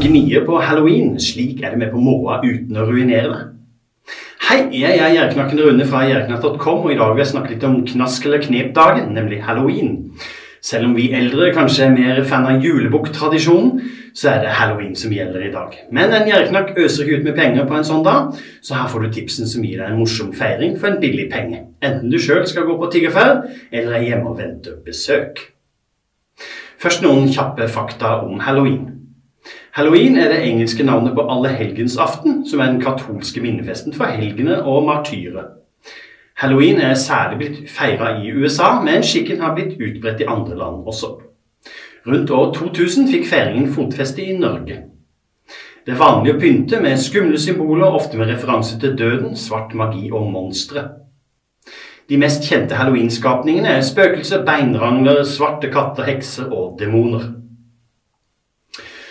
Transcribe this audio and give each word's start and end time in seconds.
gnie 0.00 0.40
på 0.46 0.58
halloween. 0.62 1.16
Slik 1.20 1.62
er 1.62 1.74
det 1.74 1.82
med 1.82 1.92
på 1.92 2.00
moroa 2.02 2.40
uten 2.44 2.76
å 2.78 2.86
ruinere 2.88 3.30
det. 3.32 3.44
Hei, 4.48 4.62
jeg 4.72 4.96
er 4.96 5.12
Gjerknakken 5.12 5.60
Rune 5.60 5.84
fra 5.84 6.06
gjerknatt.com, 6.08 6.84
og 6.86 6.92
i 6.92 6.96
dag 6.96 7.10
vil 7.12 7.20
jeg 7.20 7.32
snakke 7.34 7.50
litt 7.52 7.64
om 7.68 7.82
knask- 7.84 8.24
eller 8.24 8.40
knep-dagen, 8.40 9.10
nemlig 9.12 9.42
halloween. 9.44 10.12
Selv 10.64 10.88
om 10.88 10.94
vi 10.96 11.10
eldre 11.14 11.50
kanskje 11.54 11.84
er 11.84 11.92
mer 11.94 12.22
fan 12.24 12.46
av 12.48 12.64
julebukktradisjonen, 12.64 13.82
så 14.16 14.32
er 14.32 14.40
det 14.42 14.54
halloween 14.56 14.96
som 14.96 15.12
gjelder 15.12 15.44
i 15.46 15.52
dag. 15.52 15.76
Men 15.92 16.14
en 16.16 16.26
gjerknakk 16.26 16.72
øser 16.80 17.04
ikke 17.04 17.20
ut 17.20 17.28
med 17.28 17.36
penger 17.36 17.68
på 17.68 17.76
en 17.76 17.86
sånn 17.86 18.02
dag, 18.06 18.32
så 18.64 18.74
her 18.74 18.88
får 18.90 19.04
du 19.04 19.12
tipsen 19.14 19.46
som 19.46 19.62
gir 19.62 19.78
deg 19.78 19.92
en 19.92 20.00
morsom 20.00 20.32
feiring 20.34 20.78
for 20.80 20.90
en 20.90 21.00
billig 21.02 21.28
penge. 21.30 21.66
Enten 21.84 22.10
du 22.10 22.18
sjøl 22.18 22.46
skal 22.48 22.66
gå 22.66 22.78
på 22.80 22.90
tiggerferd, 22.90 23.46
eller 23.70 23.98
er 23.98 24.06
hjemme 24.08 24.32
og 24.32 24.40
venter 24.40 24.80
besøk. 24.84 25.44
Først 26.78 27.02
noen 27.02 27.28
kjappe 27.30 27.68
fakta 27.68 28.20
om 28.24 28.40
halloween. 28.40 29.07
Halloween 29.78 30.16
er 30.16 30.28
det 30.28 30.42
engelske 30.42 30.82
navnet 30.82 31.14
på 31.14 31.22
allehelgensaften, 31.30 32.46
som 32.50 32.60
er 32.60 32.66
den 32.66 32.80
katolske 32.80 33.40
minnefesten 33.40 33.94
for 33.94 34.04
helgene 34.04 34.62
og 34.62 34.84
martyrer. 34.84 35.44
Halloween 36.36 36.80
er 36.80 36.94
særlig 36.94 37.38
blitt 37.38 37.70
feira 37.70 38.08
i 38.18 38.32
USA, 38.32 38.80
men 38.82 39.06
skikken 39.06 39.40
har 39.40 39.54
blitt 39.54 39.78
utbredt 39.78 40.20
i 40.20 40.26
andre 40.26 40.58
land 40.58 40.82
også. 40.86 41.12
Rundt 42.06 42.30
år 42.30 42.52
2000 42.54 43.06
fikk 43.12 43.30
feiringen 43.30 43.70
fotfeste 43.74 44.26
i 44.26 44.36
Norge. 44.38 44.82
Det 45.86 45.94
er 45.94 46.02
vanlig 46.02 46.34
å 46.34 46.40
pynte 46.42 46.82
med 46.82 46.98
skumle 46.98 47.38
symboler, 47.38 47.86
ofte 47.86 48.18
med 48.18 48.34
referanse 48.34 48.80
til 48.82 48.98
døden, 48.98 49.36
svart 49.36 49.78
magi 49.78 50.10
og 50.10 50.26
monstre. 50.32 50.88
De 52.10 52.18
mest 52.18 52.50
kjente 52.50 52.74
halloweenskapningene 52.74 53.78
er 53.78 53.86
spøkelser, 53.86 54.42
beinrangler, 54.42 55.22
svarte 55.22 55.70
katter, 55.70 56.10
hekser 56.10 56.50
og 56.50 56.80
demoner. 56.82 57.38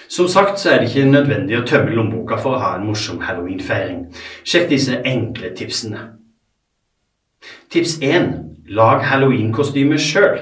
Som 0.07 0.27
sagt 0.31 0.59
så 0.59 0.71
er 0.71 0.81
det 0.81 0.89
ikke 0.91 1.09
nødvendig 1.09 1.57
å 1.59 1.65
tømme 1.67 1.95
lommeboka 1.95 2.37
for 2.39 2.55
å 2.55 2.61
ha 2.61 2.75
en 2.77 2.85
morsom 2.87 3.19
halloweenfeiring. 3.27 4.05
Sjekk 4.47 4.69
disse 4.71 5.01
enkle 5.03 5.51
tipsene. 5.55 6.03
Tips 7.71 7.97
1. 8.01 8.29
Lag 8.71 9.03
halloweenkostyme 9.07 9.99
sjøl. 9.99 10.39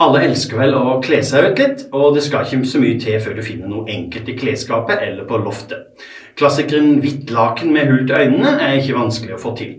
Alle 0.00 0.26
elsker 0.26 0.58
vel 0.60 0.74
å 0.76 0.98
kle 1.04 1.22
seg 1.24 1.50
ut 1.50 1.60
litt, 1.60 1.86
og 1.96 2.16
det 2.16 2.24
skal 2.26 2.44
ikke 2.44 2.68
så 2.68 2.80
mye 2.82 2.98
til 3.00 3.16
før 3.24 3.38
du 3.38 3.44
finner 3.44 3.70
noe 3.70 3.88
enkelt 3.92 4.28
i 4.28 4.36
klesskapet 4.36 5.00
eller 5.06 5.24
på 5.28 5.40
loftet. 5.40 5.88
Klassikeren 6.36 6.98
hvitt 7.00 7.32
laken 7.32 7.72
med 7.72 7.88
hull 7.88 8.04
til 8.04 8.16
øynene 8.18 8.58
er 8.60 8.76
ikke 8.76 8.98
vanskelig 8.98 9.38
å 9.38 9.40
få 9.40 9.54
til. 9.56 9.72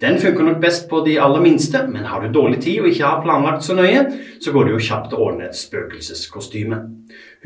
Den 0.00 0.18
funker 0.20 0.44
nok 0.44 0.58
best 0.60 0.90
på 0.90 1.00
de 1.06 1.16
aller 1.20 1.40
minste, 1.40 1.80
men 1.88 2.04
har 2.04 2.20
du 2.20 2.32
dårlig 2.32 2.60
tid 2.66 2.82
og 2.82 2.90
ikke 2.90 3.04
har 3.06 3.22
planlagt 3.24 3.64
så 3.64 3.76
nøye, 3.78 4.02
så 4.44 4.52
går 4.52 4.66
det 4.66 4.74
jo 4.74 4.86
kjapt 4.88 5.14
å 5.16 5.20
ordne 5.28 5.46
et 5.48 5.56
spøkelseskostyme. 5.56 6.80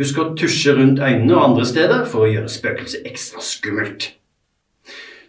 Husk 0.01 0.19
å 0.19 0.31
tusje 0.39 0.75
rundt 0.75 0.99
øynene 0.99 1.37
og 1.37 1.45
andre 1.45 1.67
steder 1.69 2.07
for 2.11 2.27
å 2.27 2.33
gjøre 2.33 2.51
spøkelset 2.51 3.07
ekstra 3.07 3.45
skummelt. 3.45 4.15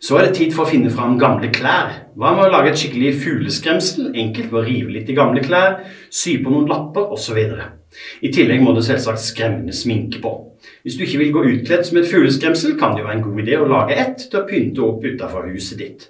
Så 0.01 0.17
er 0.17 0.25
det 0.25 0.37
tid 0.39 0.55
for 0.55 0.65
å 0.65 0.71
finne 0.71 0.89
fram 0.89 1.19
gamle 1.21 1.51
klær. 1.53 1.91
Hva 2.17 2.31
med 2.33 2.47
å 2.47 2.53
lage 2.55 2.71
et 2.71 2.79
skikkelig 2.81 3.11
fugleskremsel? 3.21 4.07
Enkelt 4.17 4.49
ved 4.49 4.57
å 4.57 4.63
rive 4.65 4.95
litt 4.95 5.11
i 5.13 5.17
gamle 5.17 5.43
klær, 5.45 5.83
sy 6.09 6.39
på 6.41 6.49
noen 6.49 6.65
lapper 6.71 7.13
osv. 7.13 7.37
I 7.37 8.31
tillegg 8.33 8.63
må 8.65 8.73
du 8.73 8.81
selvsagt 8.81 9.21
skremmende 9.21 9.75
sminke 9.77 10.23
på. 10.23 10.31
Hvis 10.81 10.97
du 10.97 11.05
ikke 11.05 11.21
vil 11.21 11.35
gå 11.35 11.45
utkledd 11.51 11.85
som 11.85 12.01
et 12.01 12.09
fugleskremsel, 12.09 12.73
kan 12.81 12.95
det 12.95 13.03
jo 13.03 13.11
være 13.11 13.19
en 13.19 13.23
god 13.27 13.43
idé 13.43 13.61
å 13.61 13.69
lage 13.69 13.99
ett 14.07 14.25
til 14.25 14.41
å 14.41 14.47
pynte 14.49 14.81
opp 14.87 15.05
utenfor 15.05 15.51
huset 15.51 15.77
ditt. 15.83 16.09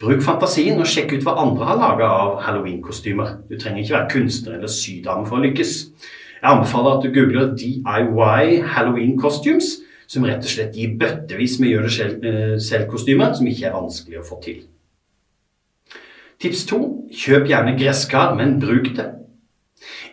Bruk 0.00 0.20
fantasien 0.20 0.76
og 0.76 0.88
sjekk 0.90 1.14
ut 1.16 1.24
hva 1.24 1.38
andre 1.40 1.66
har 1.70 1.80
laga 1.80 2.08
av 2.12 2.36
halloweenkostymer. 2.44 3.32
Du 3.48 3.56
trenger 3.56 3.80
ikke 3.82 3.94
være 3.96 4.12
kunstner 4.12 4.58
eller 4.58 4.72
sydame 4.72 5.24
for 5.28 5.38
å 5.38 5.44
lykkes. 5.46 5.74
Jeg 6.36 6.50
anbefaler 6.50 6.98
at 6.98 7.06
du 7.06 7.12
googler 7.14 7.54
DIY 7.56 8.60
Halloween 8.74 9.16
Costumes 9.20 9.78
som 10.06 10.26
rett 10.28 10.44
og 10.44 10.52
slett 10.52 10.76
gir 10.76 10.94
bøttevis 11.00 11.56
med 11.62 11.72
gjør-det-selv-kostymer 11.72 13.32
som 13.38 13.48
ikke 13.50 13.70
er 13.70 13.74
vanskelig 13.74 14.20
å 14.20 14.26
få 14.26 14.38
til. 14.44 14.60
Tips 16.42 16.66
to 16.68 16.80
kjøp 17.16 17.48
gjerne 17.48 17.74
gresskar, 17.80 18.34
men 18.36 18.58
bruk 18.60 18.92
det. 18.98 19.08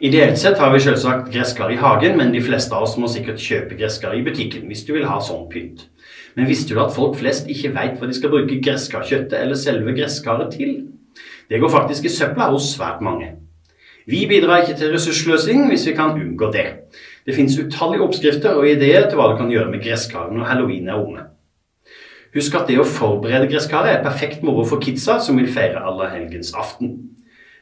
Ideelt 0.04 0.36
sett 0.36 0.58
har 0.60 0.74
vi 0.74 0.82
selvsagt 0.84 1.30
gresskar 1.32 1.70
i 1.72 1.78
hagen, 1.80 2.18
men 2.20 2.34
de 2.34 2.42
fleste 2.44 2.76
av 2.76 2.84
oss 2.84 2.98
må 3.00 3.08
sikkert 3.08 3.40
kjøpe 3.40 3.78
gresskar 3.80 4.18
i 4.18 4.24
butikken 4.26 4.66
hvis 4.68 4.82
du 4.84 4.90
vil 4.98 5.06
ha 5.08 5.22
sånn 5.24 5.46
pynt. 5.48 5.86
Men 6.36 6.50
visste 6.50 6.76
du 6.76 6.82
at 6.84 6.92
folk 6.92 7.14
flest 7.22 7.48
ikke 7.48 7.72
veit 7.72 8.02
hva 8.02 8.10
de 8.10 8.18
skal 8.18 8.34
bruke 8.34 8.58
gresskarkjøttet 8.66 9.38
eller 9.40 9.56
selve 9.56 9.94
gresskaret 9.96 10.52
til? 10.58 10.74
Det 11.48 11.62
går 11.64 11.72
faktisk 11.72 12.10
i 12.10 12.12
søpla 12.12 12.50
hos 12.52 12.74
svært 12.74 13.00
mange. 13.06 13.30
Vi 14.04 14.26
bidrar 14.28 14.66
ikke 14.66 14.76
til 14.82 14.92
ressurssløsing 14.92 15.70
hvis 15.70 15.88
vi 15.88 15.96
kan 15.96 16.12
unngå 16.20 16.52
det. 16.52 16.66
Det 17.24 17.38
fins 17.38 17.56
utallige 17.56 18.04
oppskrifter 18.04 18.60
og 18.60 18.68
ideer 18.68 19.08
til 19.08 19.22
hva 19.22 19.30
du 19.32 19.38
kan 19.40 19.56
gjøre 19.56 19.72
med 19.72 19.86
gresskaret 19.88 20.36
når 20.36 20.50
halloween 20.52 20.92
er 20.92 21.00
omme. 21.00 21.26
Husk 22.36 22.60
at 22.60 22.68
det 22.68 22.76
å 22.82 22.90
forberede 22.90 23.48
gresskaret 23.48 23.94
er 23.94 24.04
perfekt 24.04 24.44
moro 24.44 24.68
for 24.68 24.84
kidsa 24.84 25.22
som 25.24 25.40
vil 25.40 25.48
feire 25.48 25.80
aften. 25.80 26.92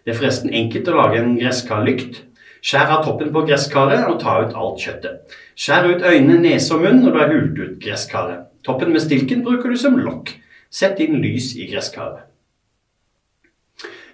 Det 0.02 0.16
er 0.16 0.18
forresten 0.18 0.50
enkelt 0.50 0.90
å 0.90 0.98
lage 0.98 1.22
en 1.22 1.38
gresskarlykt. 1.38 2.24
Skjær 2.62 2.92
av 2.94 3.06
toppen 3.06 3.32
på 3.34 3.42
gresskaret 3.48 4.06
og 4.06 4.20
ta 4.22 4.36
ut 4.44 4.54
alt 4.54 4.84
kjøttet. 4.84 5.38
Skjær 5.58 5.88
ut 5.90 6.04
øyne, 6.06 6.38
nese 6.44 6.76
og 6.76 6.84
munn 6.84 7.02
når 7.02 7.16
du 7.16 7.20
har 7.20 7.32
hult 7.34 7.62
ut 7.62 7.80
gresskaret. 7.82 8.46
Toppen 8.62 8.94
med 8.94 9.02
stilken 9.02 9.42
bruker 9.46 9.74
du 9.74 9.80
som 9.82 9.98
lokk. 9.98 10.36
Sett 10.70 11.02
inn 11.02 11.18
lys 11.24 11.56
i 11.58 11.66
gresskaret. 11.72 12.28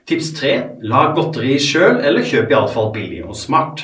Tips 0.08 0.32
3. 0.40 0.54
Lag 0.88 1.12
godteri 1.18 1.58
sjøl, 1.60 2.00
eller 2.00 2.24
kjøp 2.24 2.54
iallfall 2.54 2.94
billig 2.96 3.26
og 3.28 3.36
smart. 3.36 3.84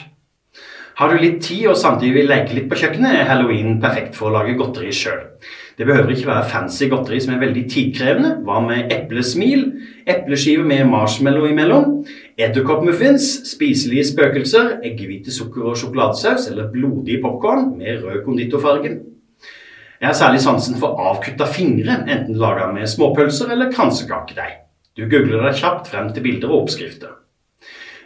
Har 0.96 1.12
du 1.12 1.20
litt 1.20 1.42
tid 1.44 1.68
og 1.68 1.76
samtidig 1.80 2.14
vil 2.22 2.32
leke 2.32 2.56
litt 2.56 2.70
på 2.72 2.80
kjøkkenet, 2.80 3.18
er 3.20 3.28
halloween 3.28 3.82
perfekt 3.84 4.16
for 4.16 4.30
å 4.30 4.38
lage 4.38 4.56
godteri 4.56 4.94
sjøl. 4.96 5.26
Det 5.78 5.86
behøver 5.86 6.10
ikke 6.14 6.28
være 6.30 6.50
fancy 6.50 6.86
godteri 6.90 7.20
som 7.24 7.34
er 7.34 7.40
veldig 7.42 7.64
tidkrevende. 7.72 8.34
Hva 8.46 8.60
med 8.62 8.92
eplesmil, 8.94 9.64
epleskiver 10.06 10.68
med 10.70 10.86
marshmallow 10.92 11.48
imellom, 11.50 11.88
edderkoppmuffins, 12.38 13.30
spiselige 13.50 14.06
spøkelser, 14.12 14.78
eggehvite 14.86 15.34
sukker- 15.34 15.72
og 15.72 15.80
sjokoladesaus 15.82 16.46
eller 16.52 16.70
blodig 16.74 17.18
popkorn 17.24 17.74
med 17.80 18.04
rød 18.04 18.22
konditorfargen? 18.26 19.00
Jeg 20.02 20.08
har 20.08 20.20
særlig 20.20 20.44
sansen 20.44 20.76
for 20.76 21.00
avkutta 21.00 21.48
fingre, 21.48 22.02
enten 22.12 22.38
laga 22.38 22.70
med 22.76 22.88
småpølser 22.92 23.56
eller 23.56 23.72
kransekakedeig. 23.72 24.60
Du 24.98 25.08
googler 25.10 25.48
deg 25.48 25.58
kjapt 25.58 25.88
frem 25.90 26.14
til 26.14 26.26
bilder 26.26 26.52
og 26.52 26.66
oppskrifter. 26.66 27.23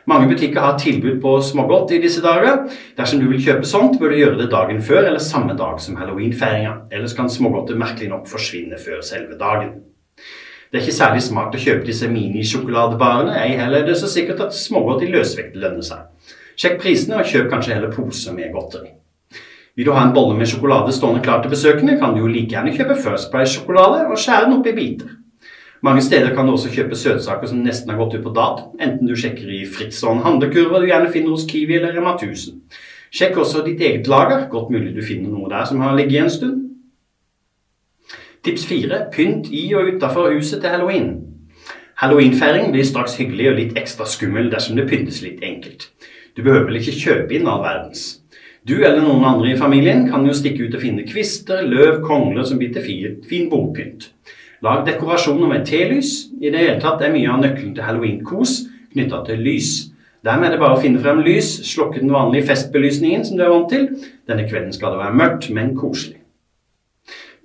Mange 0.08 0.30
butikker 0.30 0.64
har 0.64 0.78
tilbud 0.80 1.18
på 1.20 1.34
smågodt 1.44 1.92
i 1.92 2.00
disse 2.00 2.22
dager. 2.24 2.62
Dersom 2.96 3.20
du 3.20 3.26
vil 3.28 3.42
kjøpe 3.44 3.68
sånt, 3.68 3.98
bør 4.00 4.14
du 4.14 4.22
gjøre 4.22 4.38
det 4.40 4.46
dagen 4.54 4.80
før 4.80 5.02
eller 5.02 5.20
samme 5.20 5.58
dag 5.60 5.82
som 5.84 5.98
halloweenfeiringa. 6.00 6.74
Ellers 6.96 7.16
kan 7.18 7.28
smågodtet 7.28 7.76
merkelig 7.80 8.08
nok 8.14 8.30
forsvinne 8.32 8.80
før 8.80 9.02
selve 9.04 9.36
dagen. 9.40 9.74
Det 10.72 10.80
er 10.80 10.86
ikke 10.86 10.96
særlig 10.96 11.26
smart 11.28 11.56
å 11.56 11.60
kjøpe 11.60 11.84
disse 11.88 12.08
minisjokoladebarene, 12.12 13.36
ei 13.40 13.60
heller 13.60 13.82
er 13.82 13.90
det 13.90 13.98
så 14.00 14.08
sikkert 14.12 14.46
at 14.48 14.56
smågodt 14.56 15.04
i 15.04 15.12
løsvekt 15.12 15.60
lønner 15.60 15.84
seg. 15.84 16.34
Sjekk 16.56 16.80
prisene, 16.82 17.20
og 17.20 17.28
kjøp 17.28 17.52
kanskje 17.52 17.76
heller 17.76 17.92
poser 17.92 18.36
med 18.36 18.56
godteri. 18.56 18.94
Vil 19.76 19.88
du 19.88 19.94
ha 19.94 20.08
en 20.08 20.16
bolle 20.16 20.40
med 20.40 20.48
sjokolade 20.48 20.96
stående 20.96 21.20
klar 21.24 21.44
til 21.44 21.52
besøkende, 21.52 22.00
kan 22.00 22.16
du 22.16 22.24
jo 22.24 22.32
like 22.32 22.56
gjerne 22.56 22.72
kjøpe 22.80 22.96
First 23.04 23.28
Price-sjokolade 23.36 24.08
og 24.08 24.20
skjære 24.20 24.48
den 24.48 24.60
opp 24.62 24.72
i 24.72 24.78
biter. 24.80 25.17
Mange 25.86 26.02
steder 26.02 26.34
kan 26.36 26.48
du 26.48 26.56
også 26.56 26.72
kjøpe 26.74 26.98
søtsaker 26.98 27.50
som 27.50 27.62
nesten 27.62 27.92
har 27.92 28.00
gått 28.00 28.18
ut 28.18 28.24
på 28.26 28.34
dato, 28.34 28.72
enten 28.82 29.08
du 29.08 29.14
sjekker 29.16 29.50
i 29.54 29.66
Fritzson 29.70 30.24
handlekurver 30.26 30.82
du 30.82 30.90
gjerne 30.90 31.12
finner 31.14 31.36
hos 31.36 31.46
Kiwi 31.50 31.78
eller 31.78 31.94
Rema 31.94 32.16
1000. 32.16 32.58
Sjekk 33.14 33.38
også 33.44 33.62
ditt 33.66 33.82
eget 33.82 34.10
lager, 34.10 34.48
godt 34.50 34.72
mulig 34.74 34.96
du 34.96 35.04
finner 35.06 35.30
noe 35.30 35.50
der 35.52 35.68
som 35.70 35.82
har 35.86 35.96
ligget 35.96 36.24
en 36.24 36.34
stund. 36.34 36.64
Tips 38.44 38.66
4. 38.66 39.00
Pynt 39.14 39.50
i 39.52 39.68
og 39.76 39.94
utafor 39.94 40.34
huset 40.34 40.62
til 40.62 40.74
halloween. 40.74 41.10
Halloweenfeiring 41.98 42.72
blir 42.74 42.86
straks 42.86 43.18
hyggelig 43.18 43.50
og 43.52 43.58
litt 43.58 43.78
ekstra 43.80 44.06
skummel 44.06 44.52
dersom 44.54 44.78
det 44.78 44.86
pyntes 44.90 45.22
litt 45.26 45.42
enkelt. 45.46 45.90
Du 46.38 46.44
behøver 46.46 46.68
vel 46.70 46.82
ikke 46.82 46.98
kjøpe 46.98 47.38
inn 47.38 47.50
all 47.50 47.64
verdens. 47.64 48.22
Du 48.68 48.76
eller 48.78 49.02
noen 49.02 49.26
andre 49.26 49.54
i 49.54 49.58
familien 49.58 50.06
kan 50.12 50.26
jo 50.28 50.36
stikke 50.36 50.68
ut 50.68 50.76
og 50.76 50.84
finne 50.84 51.06
kvister, 51.08 51.64
løv, 51.66 52.02
kongler 52.06 52.46
som 52.46 52.60
til 52.60 52.84
fin 53.30 53.50
bordpynt. 53.50 54.12
Lag 54.66 54.86
dekorasjoner 54.88 55.52
med 55.52 55.66
telys. 55.70 56.32
I 56.42 56.50
det 56.50 56.64
hele 56.64 56.80
tatt 56.82 57.04
er 57.06 57.14
mye 57.14 57.30
av 57.30 57.44
nøkkelen 57.44 57.76
til 57.78 57.86
halloween-kos 57.86 58.64
knytta 58.94 59.22
til 59.28 59.44
lys. 59.46 59.74
Dermed 60.26 60.48
er 60.48 60.56
det 60.56 60.62
bare 60.62 60.78
å 60.78 60.82
finne 60.82 61.02
frem 61.02 61.22
lys, 61.26 61.52
slokke 61.70 62.02
den 62.02 62.12
vanlige 62.12 62.50
festbelysningen 62.50 63.26
som 63.28 63.38
du 63.38 63.44
er 63.46 63.54
vant 63.54 63.70
til. 63.72 63.86
Denne 64.28 64.48
kvelden 64.50 64.74
skal 64.76 64.96
det 64.96 65.04
være 65.04 65.20
mørkt, 65.20 65.52
men 65.54 65.76
koselig. 65.78 66.18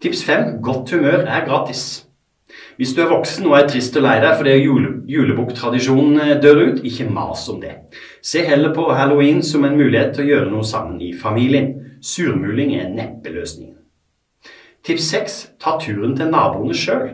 Tips 0.03 0.25
5. 0.27 0.57
Godt 0.65 0.95
humør 0.97 1.29
er 1.29 1.45
gratis. 1.47 2.07
Hvis 2.81 2.95
du 2.97 3.03
er 3.05 3.13
voksen 3.13 3.47
og 3.47 3.59
er 3.59 3.69
trist 3.69 3.97
og 4.01 4.07
lei 4.07 4.17
deg 4.23 4.33
fordi 4.41 4.57
jule, 4.57 4.95
julebukktradisjonen 5.13 6.19
eh, 6.25 6.33
dør 6.43 6.63
ut, 6.65 6.81
ikke 6.89 7.07
mas 7.13 7.45
om 7.53 7.61
det. 7.63 7.77
Se 8.25 8.43
heller 8.49 8.73
på 8.75 8.89
halloween 8.97 9.43
som 9.47 9.69
en 9.69 9.77
mulighet 9.77 10.17
til 10.17 10.25
å 10.25 10.31
gjøre 10.33 10.51
noe 10.51 10.67
sammen 10.67 10.99
i 11.05 11.13
familien. 11.13 11.75
Surmuling 12.03 12.75
er 12.81 12.91
neppe 12.91 13.31
løsningen. 13.31 13.82
Tips 14.83 15.11
6. 15.11 15.35
Ta 15.63 15.77
turen 15.79 16.17
til 16.19 16.31
naboene 16.33 16.75
sjøl. 16.75 17.13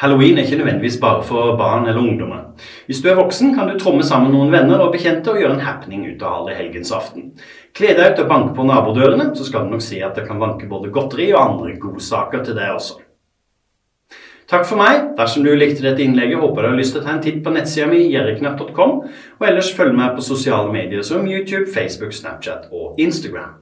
Halloween 0.00 0.38
er 0.38 0.44
ikke 0.44 0.58
nødvendigvis 0.60 0.98
bare 1.00 1.22
for 1.24 1.56
barn 1.56 1.86
eller 1.88 2.00
ungdommer. 2.00 2.42
Hvis 2.86 3.00
du 3.00 3.08
er 3.08 3.16
voksen, 3.16 3.54
kan 3.54 3.68
du 3.68 3.78
tromme 3.78 4.04
sammen 4.04 4.32
noen 4.32 4.52
venner 4.52 4.80
og 4.84 4.92
bekjente 4.92 5.32
og 5.32 5.40
gjøre 5.40 5.56
en 5.56 5.64
happening 5.64 6.04
ut 6.08 6.22
av 6.22 6.40
alle 6.40 6.56
helgens 6.56 6.92
aften. 6.92 7.30
Kle 7.76 7.94
deg 7.96 8.12
ut 8.12 8.22
og 8.24 8.28
banke 8.28 8.54
på 8.56 8.66
nabodørene, 8.68 9.30
så 9.36 9.44
skal 9.44 9.64
du 9.64 9.72
nok 9.72 9.84
se 9.84 10.00
at 10.04 10.16
det 10.16 10.26
kan 10.28 10.40
vanke 10.40 10.68
både 10.68 10.92
godteri 10.92 11.30
og 11.34 11.42
andre 11.42 11.76
godsaker 11.80 12.44
til 12.44 12.56
deg 12.56 12.76
også. 12.76 13.00
Takk 14.46 14.66
for 14.68 14.78
meg. 14.78 15.12
Dersom 15.18 15.44
du 15.44 15.52
likte 15.56 15.84
dette 15.84 16.04
innlegget, 16.04 16.40
håper 16.40 16.62
jeg 16.62 16.68
du 16.68 16.74
har 16.76 16.80
lyst 16.80 16.96
til 16.96 17.02
å 17.02 17.06
ta 17.06 17.14
en 17.16 17.22
titt 17.24 17.40
på 17.44 17.52
nettsida 17.52 17.88
mi 17.90 18.04
jerreknapp.com, 18.12 18.98
og 19.40 19.46
ellers 19.48 19.72
følg 19.74 19.96
meg 19.96 20.16
på 20.16 20.24
sosiale 20.24 20.72
medier 20.72 21.04
som 21.04 21.28
YouTube, 21.28 21.66
Facebook, 21.74 22.14
Snapchat 22.16 22.68
og 22.72 23.00
Instagram. 23.02 23.54